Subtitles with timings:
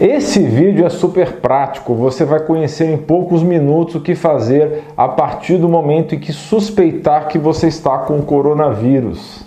[0.00, 5.06] Esse vídeo é super prático, você vai conhecer em poucos minutos o que fazer a
[5.06, 9.44] partir do momento em que suspeitar que você está com coronavírus.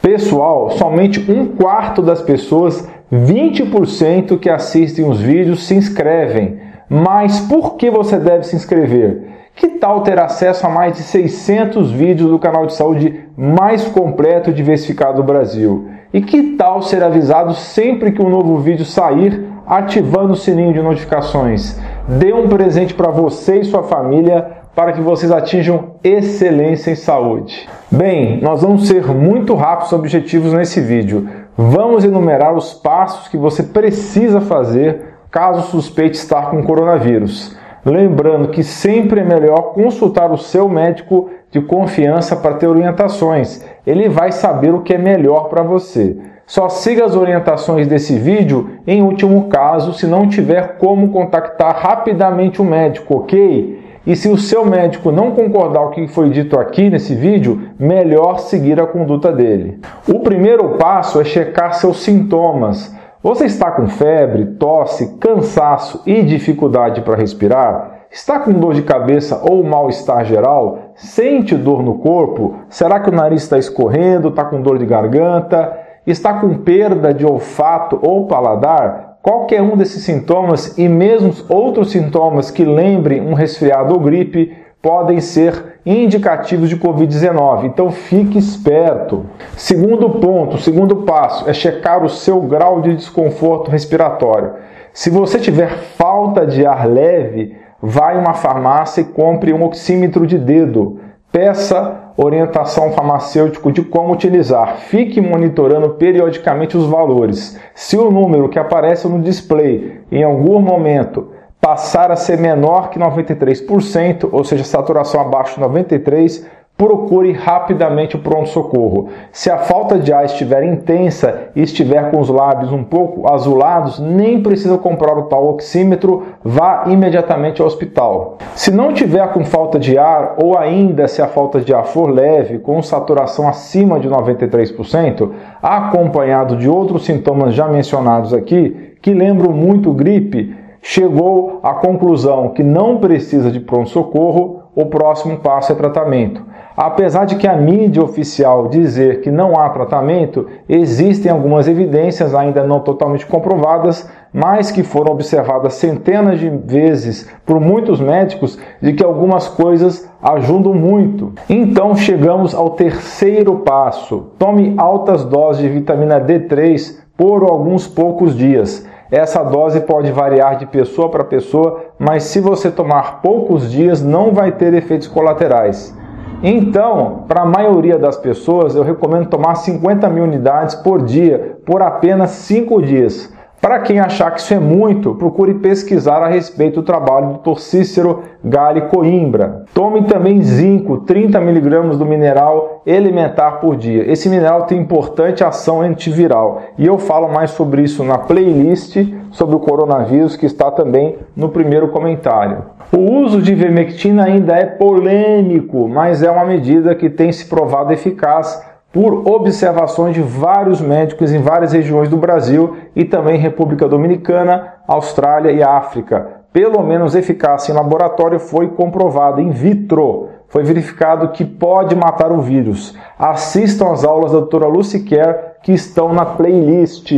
[0.00, 6.60] Pessoal, somente um quarto das pessoas, 20% que assistem os vídeos se inscrevem.
[6.88, 9.35] Mas por que você deve se inscrever?
[9.56, 14.50] Que tal ter acesso a mais de 600 vídeos do canal de saúde mais completo
[14.50, 15.88] e diversificado do Brasil?
[16.12, 20.82] E que tal ser avisado sempre que um novo vídeo sair, ativando o sininho de
[20.82, 21.80] notificações?
[22.06, 27.66] Dê um presente para você e sua família para que vocês atinjam excelência em saúde.
[27.90, 31.30] Bem, nós vamos ser muito rápidos objetivos nesse vídeo.
[31.56, 37.56] Vamos enumerar os passos que você precisa fazer caso suspeite estar com coronavírus.
[37.86, 43.64] Lembrando que sempre é melhor consultar o seu médico de confiança para ter orientações.
[43.86, 46.16] Ele vai saber o que é melhor para você.
[46.44, 52.60] Só siga as orientações desse vídeo em último caso, se não tiver como contactar rapidamente
[52.60, 53.80] o médico, ok?
[54.04, 57.68] E se o seu médico não concordar com o que foi dito aqui nesse vídeo,
[57.78, 59.78] melhor seguir a conduta dele.
[60.08, 62.92] O primeiro passo é checar seus sintomas.
[63.26, 68.06] Você está com febre, tosse, cansaço e dificuldade para respirar?
[68.08, 70.92] Está com dor de cabeça ou mal-estar geral?
[70.94, 72.54] Sente dor no corpo?
[72.68, 74.28] Será que o nariz está escorrendo?
[74.28, 75.76] Está com dor de garganta?
[76.06, 79.18] Está com perda de olfato ou paladar?
[79.20, 85.18] Qualquer um desses sintomas e mesmo outros sintomas que lembrem um resfriado ou gripe podem
[85.20, 87.66] ser indicativos de Covid-19.
[87.66, 89.24] Então fique esperto.
[89.56, 94.54] Segundo ponto, segundo passo é checar o seu grau de desconforto respiratório.
[94.92, 100.26] Se você tiver falta de ar leve, vá em uma farmácia e compre um oxímetro
[100.26, 100.98] de dedo.
[101.30, 104.76] Peça orientação farmacêutico de como utilizar.
[104.78, 107.60] Fique monitorando periodicamente os valores.
[107.74, 111.28] Se o número que aparece no display em algum momento
[111.60, 116.44] passar a ser menor que 93%, ou seja, saturação abaixo de 93%,
[116.76, 119.08] procure rapidamente o pronto-socorro.
[119.32, 123.98] Se a falta de ar estiver intensa e estiver com os lábios um pouco azulados,
[123.98, 128.36] nem precisa comprar o tal oxímetro, vá imediatamente ao hospital.
[128.54, 132.10] Se não tiver com falta de ar ou ainda se a falta de ar for
[132.10, 135.30] leve, com saturação acima de 93%,
[135.62, 142.62] acompanhado de outros sintomas já mencionados aqui, que lembram muito gripe, chegou à conclusão que
[142.62, 146.44] não precisa de pronto-socorro, o próximo passo é tratamento.
[146.76, 152.62] Apesar de que a mídia oficial dizer que não há tratamento, existem algumas evidências ainda
[152.62, 159.02] não totalmente comprovadas, mas que foram observadas centenas de vezes por muitos médicos de que
[159.02, 161.32] algumas coisas ajudam muito.
[161.48, 168.86] Então chegamos ao terceiro passo: tome altas doses de vitamina D3 por alguns poucos dias.
[169.10, 174.32] Essa dose pode variar de pessoa para pessoa, mas se você tomar poucos dias, não
[174.32, 175.96] vai ter efeitos colaterais.
[176.42, 181.82] Então, para a maioria das pessoas, eu recomendo tomar 50 mil unidades por dia por
[181.82, 183.32] apenas 5 dias.
[183.60, 187.58] Para quem achar que isso é muito, procure pesquisar a respeito do trabalho do Dr.
[187.58, 189.64] Cícero Gale Coimbra.
[189.74, 194.10] Tome também zinco, 30 mg do mineral elementar por dia.
[194.10, 198.96] Esse mineral tem importante ação antiviral e eu falo mais sobre isso na playlist
[199.30, 202.64] sobre o coronavírus que está também no primeiro comentário.
[202.92, 207.92] O uso de ivermectina ainda é polêmico, mas é uma medida que tem se provado
[207.92, 208.64] eficaz
[208.96, 215.52] por observações de vários médicos em várias regiões do Brasil e também República Dominicana, Austrália
[215.52, 216.26] e África.
[216.50, 220.30] Pelo menos eficácia em laboratório foi comprovada in vitro.
[220.48, 222.96] Foi verificado que pode matar o vírus.
[223.18, 227.12] Assistam às aulas da doutora Lucy Kerr que estão na playlist.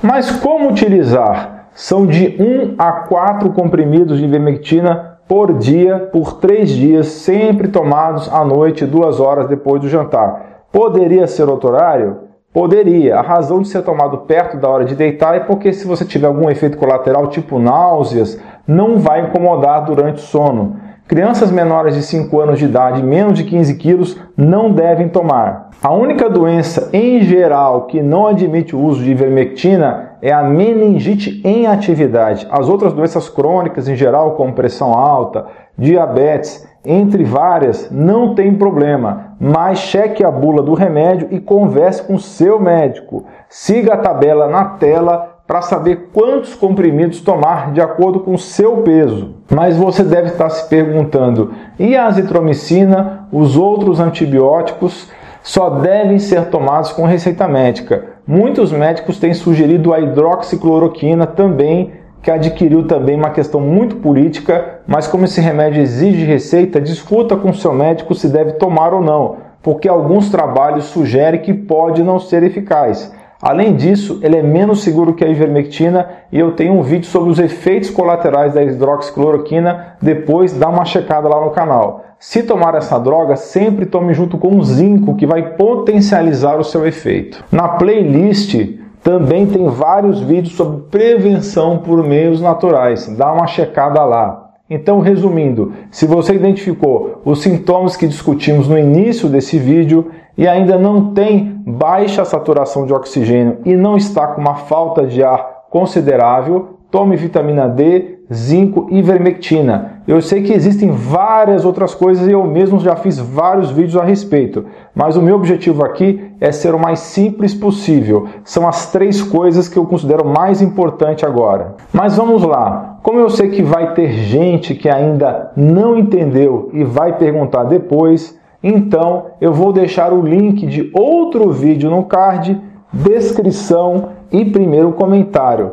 [0.00, 1.70] Mas como utilizar?
[1.74, 8.32] São de 1 a 4 comprimidos de ivermectina por dia, por 3 dias, sempre tomados
[8.32, 10.57] à noite, 2 horas depois do jantar.
[10.70, 12.28] Poderia ser outro horário?
[12.52, 13.16] Poderia.
[13.16, 16.26] A razão de ser tomado perto da hora de deitar é porque se você tiver
[16.26, 20.76] algum efeito colateral, tipo náuseas, não vai incomodar durante o sono.
[21.06, 25.70] Crianças menores de 5 anos de idade, menos de 15 quilos, não devem tomar.
[25.82, 31.40] A única doença em geral que não admite o uso de ivermectina é a meningite
[31.42, 32.46] em atividade.
[32.50, 35.46] As outras doenças crônicas em geral, como pressão alta,
[35.78, 42.18] diabetes, entre várias, não tem problema, mas cheque a bula do remédio e converse com
[42.18, 43.26] seu médico.
[43.48, 48.78] Siga a tabela na tela para saber quantos comprimidos tomar de acordo com o seu
[48.78, 49.34] peso.
[49.50, 55.10] Mas você deve estar se perguntando: e a azitromicina, os outros antibióticos?
[55.48, 58.04] só devem ser tomados com receita médica.
[58.26, 65.06] Muitos médicos têm sugerido a hidroxicloroquina também, que adquiriu também uma questão muito política, mas
[65.06, 69.88] como esse remédio exige receita, discuta com seu médico se deve tomar ou não, porque
[69.88, 73.12] alguns trabalhos sugerem que pode não ser eficaz.
[73.40, 77.30] Além disso, ele é menos seguro que a ivermectina e eu tenho um vídeo sobre
[77.30, 82.04] os efeitos colaterais da hidroxicloroquina, depois dá uma checada lá no canal.
[82.18, 86.84] Se tomar essa droga, sempre tome junto com o zinco, que vai potencializar o seu
[86.84, 87.44] efeito.
[87.52, 88.56] Na playlist
[89.02, 93.08] também tem vários vídeos sobre prevenção por meios naturais.
[93.16, 94.50] Dá uma checada lá.
[94.70, 100.78] Então, resumindo, se você identificou os sintomas que discutimos no início desse vídeo e ainda
[100.78, 106.77] não tem baixa saturação de oxigênio e não está com uma falta de ar considerável,
[106.90, 110.02] tome vitamina D, zinco e vermectina.
[110.06, 114.04] Eu sei que existem várias outras coisas e eu mesmo já fiz vários vídeos a
[114.04, 114.64] respeito,
[114.94, 118.26] mas o meu objetivo aqui é ser o mais simples possível.
[118.44, 121.74] São as três coisas que eu considero mais importante agora.
[121.92, 122.98] Mas vamos lá.
[123.02, 128.38] Como eu sei que vai ter gente que ainda não entendeu e vai perguntar depois,
[128.62, 132.60] então eu vou deixar o link de outro vídeo no card,
[132.92, 135.72] descrição e primeiro comentário.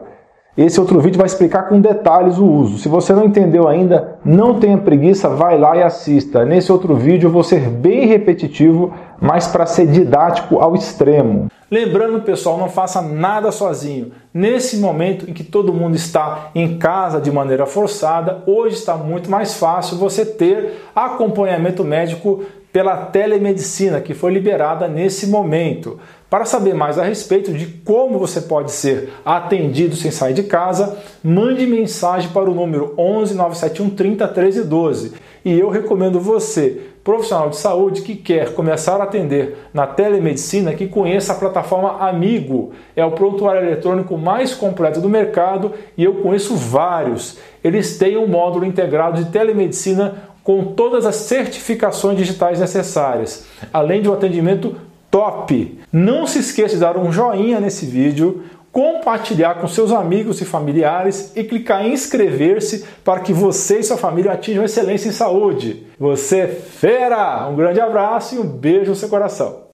[0.58, 2.78] Esse outro vídeo vai explicar com detalhes o uso.
[2.78, 6.46] Se você não entendeu ainda, não tenha preguiça, vai lá e assista.
[6.46, 11.48] Nesse outro vídeo eu vou ser bem repetitivo, mas para ser didático ao extremo.
[11.70, 14.12] Lembrando, pessoal, não faça nada sozinho.
[14.34, 19.30] Nesse momento em que todo mundo está em casa de maneira forçada, hoje está muito
[19.30, 22.44] mais fácil você ter acompanhamento médico
[22.76, 25.98] pela telemedicina que foi liberada nesse momento.
[26.30, 30.98] Para saber mais a respeito de como você pode ser atendido sem sair de casa,
[31.24, 35.14] mande mensagem para o número 11 971 30 13 12.
[35.46, 40.86] E eu recomendo você, profissional de saúde que quer começar a atender na telemedicina, que
[40.86, 42.74] conheça a plataforma Amigo.
[42.94, 47.38] É o prontuário eletrônico mais completo do mercado e eu conheço vários.
[47.64, 54.08] Eles têm um módulo integrado de telemedicina com todas as certificações digitais necessárias, além de
[54.08, 54.76] um atendimento
[55.10, 55.80] top.
[55.92, 61.32] Não se esqueça de dar um joinha nesse vídeo, compartilhar com seus amigos e familiares
[61.36, 65.88] e clicar em inscrever-se para que você e sua família atinjam excelência em saúde.
[65.98, 67.48] Você é fera!
[67.50, 69.64] Um grande abraço e um beijo no seu coração.